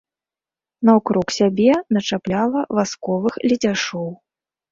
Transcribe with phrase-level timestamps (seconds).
[0.87, 4.09] Наўкруг сябе начапляла васковых ледзяшоў.